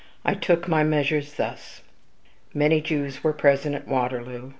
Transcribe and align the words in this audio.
I 0.25 0.33
took 0.33 0.67
my 0.67 0.83
measures 0.83 1.35
thus: 1.35 1.83
Many 2.55 2.81
Jews 2.81 3.23
were 3.23 3.33
present 3.33 3.75
at 3.75 3.87
Waterloo. 3.87 4.49